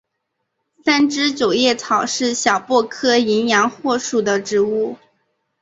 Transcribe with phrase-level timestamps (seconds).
[0.83, 4.97] 三枝九叶草是小檗科淫羊藿属的植物。